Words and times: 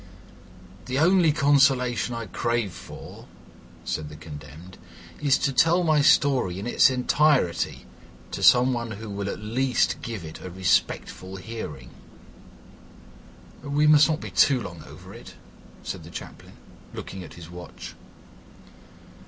"The 0.87 0.97
only 0.97 1.31
consolation 1.31 2.15
I 2.15 2.25
crave 2.25 2.71
for," 2.73 3.27
said 3.85 4.09
the 4.09 4.15
condemned, 4.15 4.79
"is 5.21 5.37
to 5.37 5.53
tell 5.53 5.83
my 5.83 6.01
story 6.01 6.57
in 6.57 6.65
its 6.65 6.89
entirety 6.89 7.85
to 8.31 8.41
some 8.41 8.73
one 8.73 8.89
who 8.93 9.11
will 9.11 9.29
at 9.29 9.37
least 9.43 10.01
give 10.01 10.25
it 10.25 10.41
a 10.41 10.49
respectful 10.49 11.35
hearing." 11.35 11.91
"We 13.61 13.85
must 13.85 14.09
not 14.09 14.21
be 14.21 14.31
too 14.31 14.59
long 14.59 14.83
over 14.87 15.13
it," 15.13 15.35
said 15.83 16.03
the 16.03 16.09
Chaplain, 16.09 16.53
looking 16.95 17.23
at 17.23 17.35
his 17.35 17.51
watch. 17.51 17.93